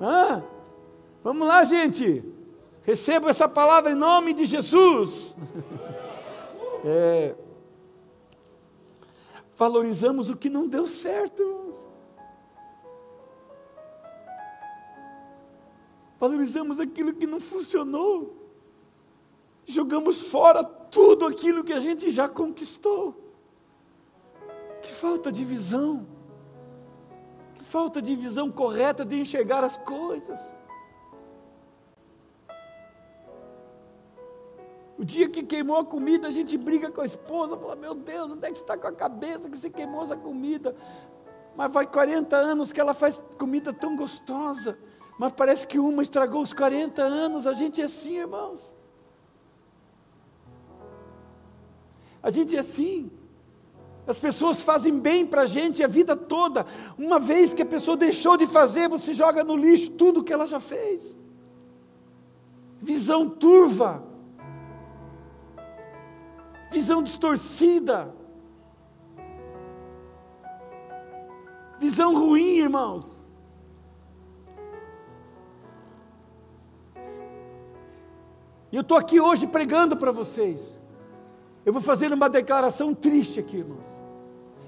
[0.00, 0.40] Ah,
[1.22, 2.24] vamos lá, gente.
[2.82, 5.36] Receba essa palavra em nome de Jesus.
[6.88, 7.34] É,
[9.56, 11.88] valorizamos o que não deu certo, irmãos.
[16.18, 18.46] Valorizamos aquilo que não funcionou
[19.66, 23.14] jogamos fora tudo aquilo que a gente já conquistou.
[24.80, 26.06] Que falta de visão,
[27.54, 30.40] que falta de visão correta de enxergar as coisas.
[34.96, 38.32] O dia que queimou a comida, a gente briga com a esposa, fala: Meu Deus,
[38.32, 40.74] onde é que está com a cabeça que você queimou essa comida?
[41.56, 44.78] Mas vai 40 anos que ela faz comida tão gostosa,
[45.18, 47.46] mas parece que uma estragou os 40 anos.
[47.46, 48.74] A gente é assim, irmãos.
[52.22, 53.10] A gente é assim.
[54.06, 56.66] As pessoas fazem bem para a gente a vida toda.
[56.98, 60.46] Uma vez que a pessoa deixou de fazer, você joga no lixo tudo que ela
[60.46, 61.18] já fez.
[62.80, 64.04] Visão turva.
[66.70, 68.14] Visão distorcida.
[71.78, 73.25] Visão ruim, irmãos.
[78.72, 80.80] E eu estou aqui hoje pregando para vocês.
[81.64, 83.86] Eu vou fazer uma declaração triste aqui, irmãos.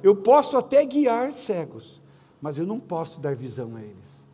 [0.03, 2.03] Eu posso até guiar cegos,
[2.41, 4.28] mas eu não posso dar visão a eles.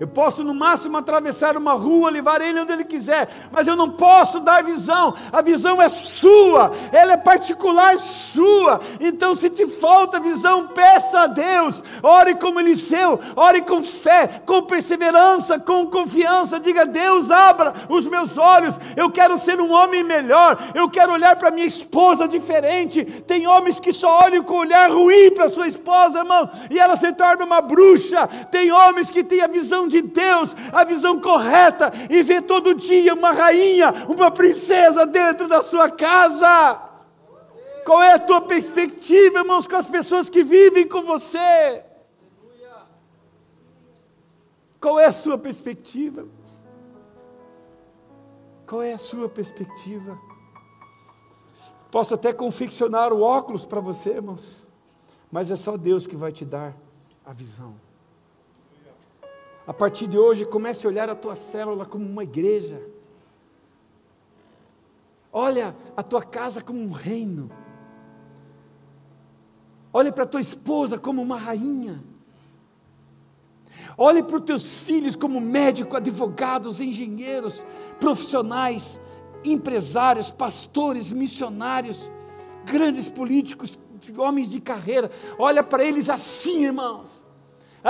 [0.00, 3.90] Eu posso no máximo atravessar uma rua, levar ele onde ele quiser, mas eu não
[3.90, 5.14] posso dar visão.
[5.32, 8.80] A visão é sua, ela é particular sua.
[9.00, 11.82] Então, se te falta visão, peça a Deus.
[12.00, 16.60] Ore como Eliseu, ore com fé, com perseverança, com confiança.
[16.60, 18.78] Diga: Deus, abra os meus olhos.
[18.96, 20.58] Eu quero ser um homem melhor.
[20.74, 23.04] Eu quero olhar para minha esposa diferente.
[23.04, 27.12] Tem homens que só olham com olhar ruim para sua esposa, irmão, e ela se
[27.12, 28.28] torna uma bruxa.
[28.52, 33.14] Tem homens que têm a visão de Deus, a visão correta, e ver todo dia
[33.14, 36.80] uma rainha, uma princesa dentro da sua casa.
[37.84, 41.84] Qual é a tua perspectiva, irmãos, com as pessoas que vivem com você?
[44.80, 46.26] Qual é a sua perspectiva?
[48.66, 50.18] Qual é a sua perspectiva?
[51.90, 54.62] Posso até confeccionar o óculos para você, irmãos,
[55.32, 56.76] mas é só Deus que vai te dar
[57.24, 57.87] a visão.
[59.68, 62.80] A partir de hoje, comece a olhar a tua célula como uma igreja.
[65.30, 67.50] Olha a tua casa como um reino.
[69.92, 72.02] Olhe para a tua esposa como uma rainha.
[73.94, 77.62] Olhe para os teus filhos como médicos, advogados, engenheiros,
[78.00, 78.98] profissionais,
[79.44, 82.10] empresários, pastores, missionários,
[82.64, 83.78] grandes políticos,
[84.16, 85.10] homens de carreira.
[85.38, 87.27] Olha para eles assim, irmãos.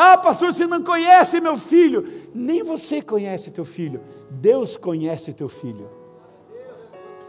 [0.01, 2.07] Ah, pastor, você não conhece meu filho.
[2.33, 4.01] Nem você conhece teu filho.
[4.31, 5.91] Deus conhece teu filho.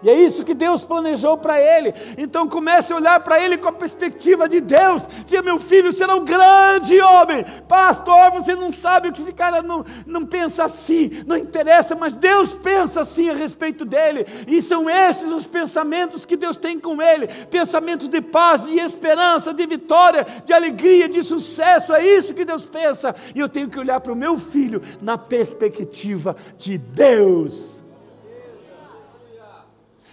[0.01, 1.93] E é isso que Deus planejou para ele.
[2.17, 5.07] Então comece a olhar para ele com a perspectiva de Deus.
[5.25, 7.45] Diga, meu filho será um grande homem.
[7.67, 12.15] Pastor, você não sabe o que esse cara não, não pensa assim, não interessa, mas
[12.15, 14.26] Deus pensa assim a respeito dele.
[14.47, 19.53] E são esses os pensamentos que Deus tem com ele: pensamentos de paz, de esperança,
[19.53, 21.93] de vitória, de alegria, de sucesso.
[21.93, 23.15] É isso que Deus pensa.
[23.36, 27.78] E eu tenho que olhar para o meu filho na perspectiva de Deus.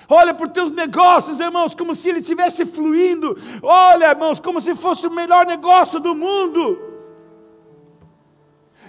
[0.09, 3.37] Olha para os teus negócios, irmãos, como se ele estivesse fluindo.
[3.63, 6.97] Olha, irmãos, como se fosse o melhor negócio do mundo.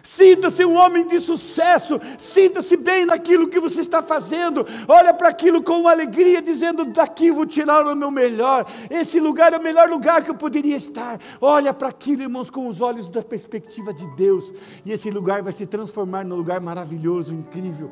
[0.07, 4.65] Sinta-se um homem de sucesso, sinta-se bem naquilo que você está fazendo.
[4.87, 8.65] Olha para aquilo com alegria, dizendo: daqui vou tirar o meu melhor.
[8.89, 11.19] Esse lugar é o melhor lugar que eu poderia estar.
[11.41, 14.53] Olha para aquilo, irmãos, com os olhos da perspectiva de Deus,
[14.85, 17.91] e esse lugar vai se transformar num lugar maravilhoso, incrível.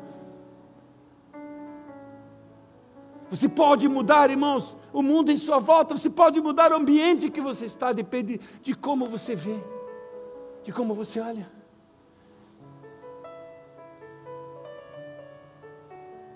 [3.28, 7.40] Você pode mudar, irmãos, o mundo em sua volta, você pode mudar o ambiente que
[7.40, 9.56] você está, depende de como você vê,
[10.62, 11.50] de como você olha.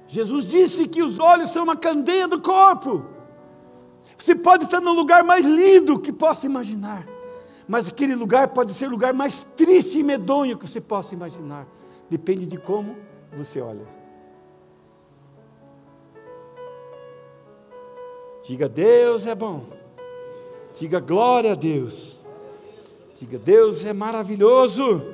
[0.08, 3.04] Jesus disse que os olhos são uma candeia do corpo.
[4.18, 7.06] Você pode estar no lugar mais lindo que possa imaginar,
[7.68, 11.64] mas aquele lugar pode ser o lugar mais triste e medonho que você possa imaginar.
[12.10, 12.96] Depende de como
[13.32, 13.99] você olha.
[18.50, 19.64] Diga Deus é bom.
[20.76, 22.18] Diga glória a Deus.
[23.14, 25.04] Diga Deus é maravilhoso.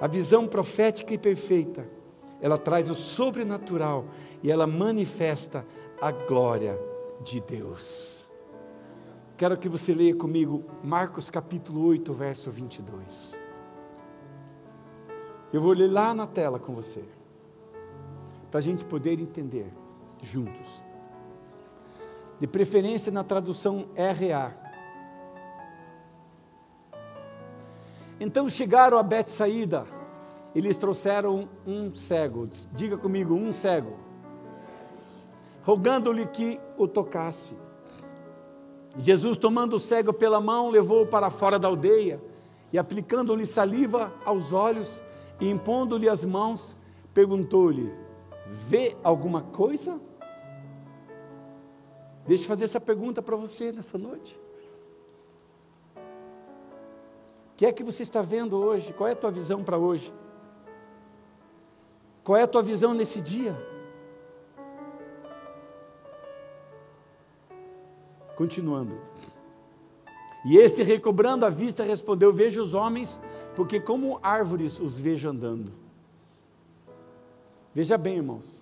[0.00, 1.86] A visão profética e perfeita
[2.40, 4.06] ela traz o sobrenatural
[4.42, 5.66] e ela manifesta
[6.00, 6.80] a glória
[7.22, 8.26] de Deus.
[9.36, 13.36] Quero que você leia comigo Marcos capítulo 8, verso 22.
[15.52, 17.04] Eu vou ler lá na tela com você,
[18.50, 19.70] para a gente poder entender
[20.22, 20.82] juntos.
[22.42, 24.52] De preferência na tradução RA.
[28.18, 29.86] Então chegaram a Betsaída,
[30.52, 33.96] eles trouxeram um cego, diga comigo, um cego,
[35.62, 37.54] rogando-lhe que o tocasse.
[38.98, 42.20] Jesus, tomando o cego pela mão, levou-o para fora da aldeia
[42.72, 45.00] e, aplicando-lhe saliva aos olhos
[45.40, 46.74] e impondo-lhe as mãos,
[47.14, 47.94] perguntou-lhe:
[48.48, 50.00] Vê alguma coisa?
[52.26, 54.38] Deixa eu fazer essa pergunta para você nessa noite.
[55.96, 58.92] O que é que você está vendo hoje?
[58.92, 60.12] Qual é a tua visão para hoje?
[62.24, 63.56] Qual é a tua visão nesse dia?
[68.36, 68.98] Continuando.
[70.44, 73.20] E este, recobrando a vista, respondeu: Vejo os homens,
[73.54, 75.72] porque como árvores os vejo andando.
[77.74, 78.60] Veja bem, irmãos.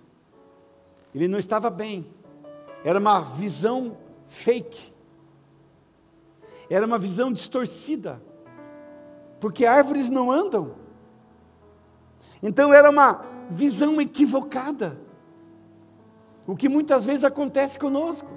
[1.15, 2.07] Ele não estava bem.
[2.85, 4.93] Era uma visão fake.
[6.69, 8.23] Era uma visão distorcida.
[9.41, 10.75] Porque árvores não andam.
[12.43, 14.99] Então era uma visão equivocada.
[16.47, 18.31] O que muitas vezes acontece conosco.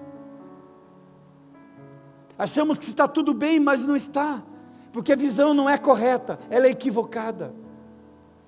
[2.37, 4.43] Achamos que está tudo bem, mas não está,
[4.91, 7.53] porque a visão não é correta, ela é equivocada.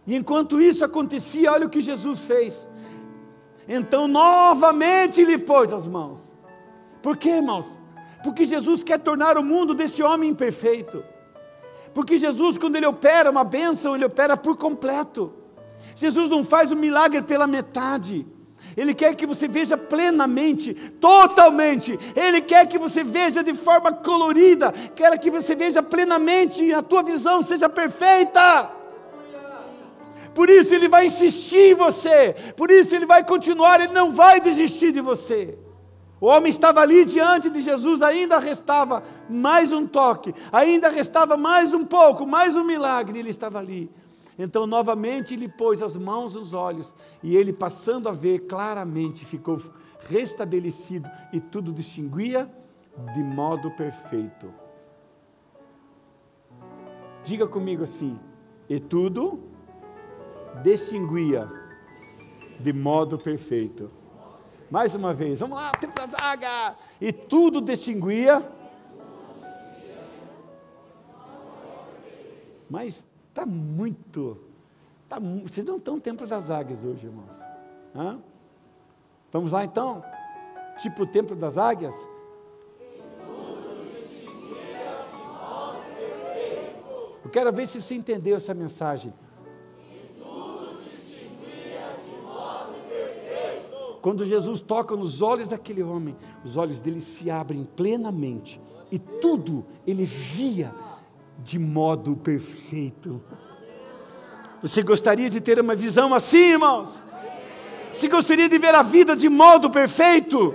[0.07, 2.67] E enquanto isso acontecia, olha o que Jesus fez.
[3.67, 6.35] Então, novamente lhe pôs as mãos.
[7.01, 7.81] Por quê, irmãos?
[8.23, 11.03] Porque Jesus quer tornar o mundo desse homem imperfeito.
[11.93, 15.33] Porque Jesus, quando ele opera uma bênção, ele opera por completo.
[15.95, 18.27] Jesus não faz o milagre pela metade.
[18.75, 21.97] Ele quer que você veja plenamente, totalmente.
[22.15, 24.71] Ele quer que você veja de forma colorida.
[24.95, 28.69] Quer que você veja plenamente e a tua visão seja perfeita.
[30.35, 32.35] Por isso ele vai insistir em você.
[32.55, 33.79] Por isso ele vai continuar.
[33.79, 35.57] Ele não vai desistir de você.
[36.19, 41.73] O homem estava ali diante de Jesus, ainda restava mais um toque, ainda restava mais
[41.73, 43.19] um pouco, mais um milagre.
[43.19, 43.89] Ele estava ali.
[44.37, 49.61] Então, novamente, ele pôs as mãos nos olhos, e ele, passando a ver claramente, ficou
[50.09, 52.49] restabelecido e tudo distinguia
[53.13, 54.53] de modo perfeito.
[57.23, 58.19] Diga comigo assim:
[58.69, 59.54] e tudo
[60.61, 61.49] distinguia
[62.59, 63.91] de modo perfeito.
[64.69, 66.75] Mais uma vez, vamos lá, da zaga!
[66.99, 68.43] E tudo distinguia.
[72.69, 74.37] Mas Está muito.
[75.09, 77.35] Tá, vocês não estão templo das águias hoje, irmãos.
[77.93, 78.17] Hã?
[79.29, 80.01] Vamos lá então?
[80.77, 81.93] Tipo o templo das águias?
[87.25, 89.13] Eu quero ver se você entendeu essa mensagem.
[94.05, 99.65] Quando Jesus toca nos olhos daquele homem, os olhos dele se abrem plenamente e tudo
[99.87, 100.71] ele via
[101.39, 103.19] de modo perfeito.
[104.61, 107.01] Você gostaria de ter uma visão assim, irmãos?
[107.91, 110.53] Você gostaria de ver a vida de modo perfeito?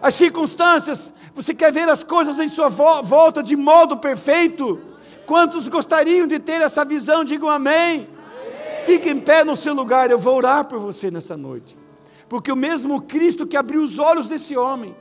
[0.00, 4.80] As circunstâncias, você quer ver as coisas em sua volta de modo perfeito?
[5.26, 7.24] Quantos gostariam de ter essa visão?
[7.24, 8.08] Digam amém.
[8.86, 11.76] Fique em pé no seu lugar, eu vou orar por você nesta noite.
[12.28, 14.94] Porque o mesmo Cristo que abriu os olhos desse homem,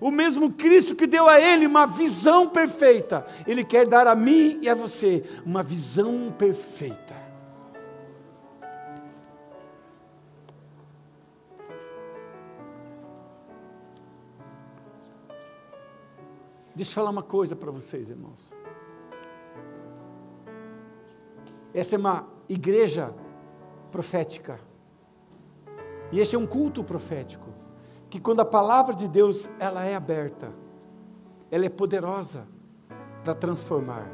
[0.00, 4.58] O mesmo Cristo que deu a ele uma visão perfeita, ele quer dar a mim
[4.62, 7.14] e a você uma visão perfeita.
[16.74, 18.50] Deixa eu falar uma coisa para vocês, irmãos.
[21.74, 23.14] Essa é uma igreja
[23.90, 24.69] profética.
[26.12, 27.48] E esse é um culto profético,
[28.08, 30.52] que quando a palavra de Deus ela é aberta,
[31.50, 32.46] ela é poderosa
[33.22, 34.10] para transformar.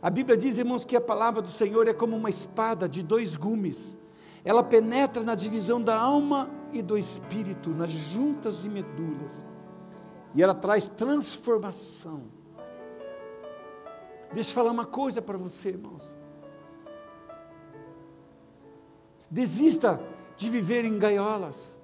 [0.00, 3.36] A Bíblia diz, irmãos, que a palavra do Senhor é como uma espada de dois
[3.36, 3.98] gumes.
[4.44, 9.46] Ela penetra na divisão da alma e do espírito, nas juntas e medulas.
[10.34, 12.24] E ela traz transformação.
[14.32, 16.16] Deixa eu falar uma coisa para você, irmãos.
[19.30, 20.00] Desista
[20.36, 21.78] de viver em gaiolas.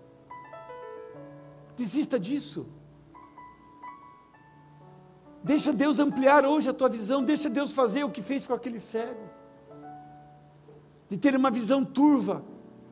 [1.77, 2.67] Desista disso.
[5.43, 8.79] Deixa Deus ampliar hoje a tua visão, deixa Deus fazer o que fez com aquele
[8.79, 9.29] cego.
[11.09, 12.45] De ter uma visão turva,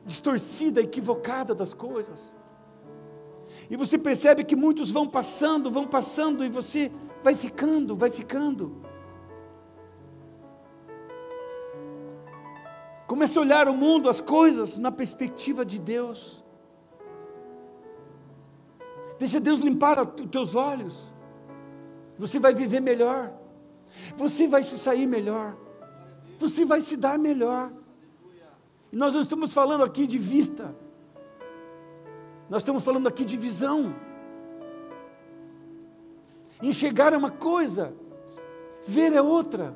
[0.05, 2.35] distorcida, equivocada das coisas.
[3.69, 6.91] E você percebe que muitos vão passando, vão passando, e você
[7.23, 8.81] vai ficando, vai ficando.
[13.11, 16.41] Comece a olhar o mundo, as coisas, na perspectiva de Deus.
[19.19, 21.13] Deixa Deus limpar os teus olhos.
[22.17, 23.33] Você vai viver melhor.
[24.15, 25.57] Você vai se sair melhor.
[26.39, 27.73] Você vai se dar melhor.
[28.93, 30.73] E nós não estamos falando aqui de vista.
[32.49, 33.93] Nós estamos falando aqui de visão.
[36.61, 37.93] Enxergar é uma coisa,
[38.87, 39.75] ver é outra.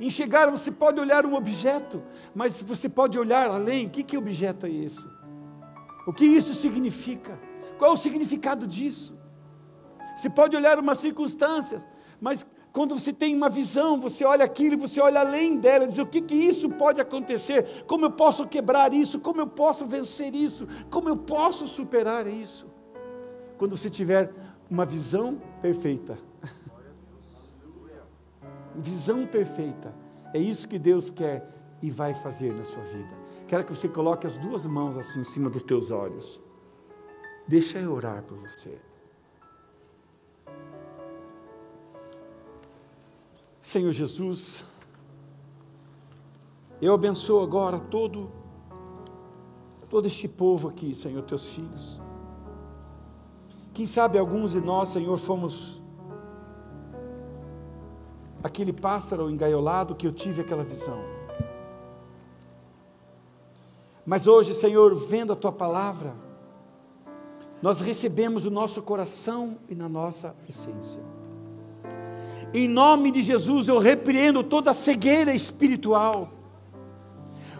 [0.00, 2.02] Enxergar, você pode olhar um objeto,
[2.34, 3.86] mas você pode olhar além.
[3.86, 5.08] O que, que objeto é esse?
[6.06, 7.38] O que isso significa?
[7.76, 9.18] Qual é o significado disso?
[10.16, 11.78] Você pode olhar uma circunstância,
[12.20, 15.98] mas quando você tem uma visão, você olha aquilo e você olha além dela, diz
[15.98, 20.34] o que, que isso pode acontecer, como eu posso quebrar isso, como eu posso vencer
[20.34, 22.66] isso, como eu posso superar isso.
[23.56, 24.32] Quando você tiver
[24.70, 26.18] uma visão perfeita,
[28.78, 29.94] visão perfeita.
[30.32, 31.48] É isso que Deus quer
[31.82, 33.16] e vai fazer na sua vida.
[33.46, 36.40] Quero que você coloque as duas mãos assim em cima dos teus olhos.
[37.46, 38.78] Deixa eu orar por você.
[43.60, 44.64] Senhor Jesus,
[46.80, 48.30] eu abençoo agora todo
[49.88, 52.00] todo este povo aqui, Senhor, teus filhos.
[53.72, 55.77] Quem sabe alguns de nós, Senhor, fomos
[58.42, 60.98] aquele pássaro engaiolado que eu tive aquela visão.
[64.06, 66.14] Mas hoje, Senhor, vendo a tua palavra,
[67.60, 71.02] nós recebemos o nosso coração e na nossa essência.
[72.54, 76.30] Em nome de Jesus, eu repreendo toda cegueira espiritual,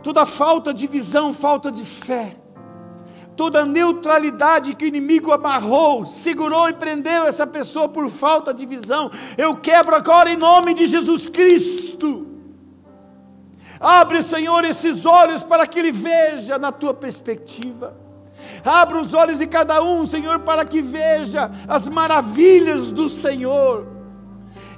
[0.03, 2.37] toda falta de visão, falta de fé
[3.39, 8.67] toda a neutralidade que o inimigo amarrou, segurou e prendeu essa pessoa por falta de
[8.67, 12.27] visão, eu quebro agora em nome de Jesus Cristo.
[13.79, 17.97] Abre, Senhor, esses olhos para que ele veja na tua perspectiva.
[18.65, 23.98] Abra os olhos de cada um, Senhor, para que veja as maravilhas do Senhor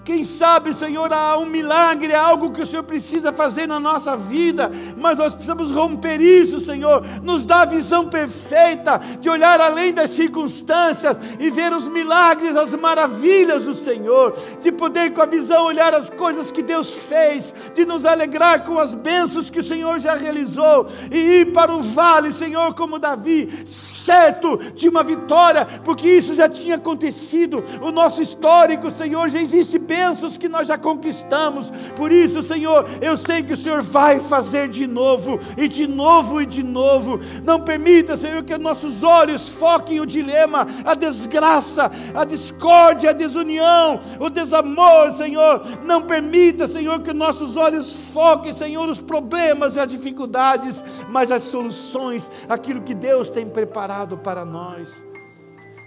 [0.02, 4.16] quem sabe, Senhor, há um milagre, há algo que o Senhor precisa fazer na nossa
[4.16, 7.04] vida, mas nós precisamos romper isso, Senhor.
[7.22, 12.70] Nos dá a visão perfeita de olhar além das circunstâncias e ver os milagres, as
[12.72, 17.84] maravilhas do Senhor, de poder com a visão olhar as coisas que Deus fez, de
[17.84, 22.32] nos alegrar com as bênçãos que o Senhor já realizou e ir para o vale,
[22.32, 27.62] Senhor, como Davi, certo de uma vitória, porque isso já tinha acontecido.
[27.82, 31.68] O nosso histórico, Senhor, já existe bênçãos que nós já conquistamos.
[31.96, 36.40] Por isso, Senhor, eu sei que o Senhor vai fazer de novo, e de novo
[36.40, 37.18] e de novo.
[37.42, 44.00] Não permita, Senhor, que nossos olhos foquem o dilema, a desgraça, a discórdia, a desunião,
[44.20, 45.60] o desamor, Senhor.
[45.84, 51.42] Não permita, Senhor, que nossos olhos foquem, Senhor, os problemas e as dificuldades, mas as
[51.42, 55.09] soluções, aquilo que Deus tem preparado para nós.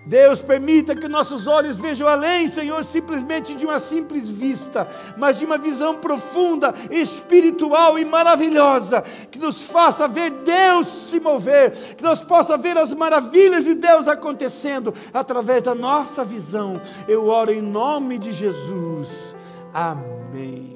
[0.06, 4.88] Deus permita que nossos olhos vejam além, Senhor, simplesmente de uma simples vista,
[5.18, 9.02] mas de uma visão profunda, espiritual e maravilhosa,
[9.32, 14.08] que nos faça ver Deus se mover, que nós possa ver as maravilhas de Deus
[14.08, 16.82] acontecendo através da nossa visão.
[17.08, 19.36] Eu oro em nome de Jesus.
[19.74, 20.73] Amém.